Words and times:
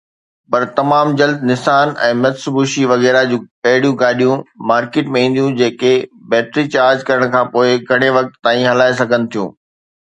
پر 0.53 0.61
تمام 0.77 1.07
جلد 1.19 1.39
نسان 1.49 1.91
۽ 2.05 2.15
مٽسوبشي 2.21 2.83
وغيره 2.93 3.21
جون 3.33 3.41
اهڙيون 3.73 3.93
گاڏيون 4.01 4.43
مارڪيٽ 4.73 5.13
۾ 5.19 5.23
اينديون 5.25 5.55
جيڪي 5.61 5.93
بيٽري 6.35 6.67
چارج 6.77 7.07
ڪرڻ 7.11 7.31
کانپوءِ 7.39 7.79
گهڻي 7.93 8.09
وقت 8.19 8.43
تائين 8.49 8.69
هلائي 8.75 9.01
سگهن 9.05 9.33
ٿيون. 9.37 9.57